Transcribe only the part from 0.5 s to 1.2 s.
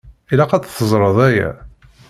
ad t-teẓṛeḍ